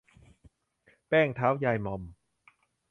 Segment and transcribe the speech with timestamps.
[1.07, 2.01] แป้งเท้ายายม่อม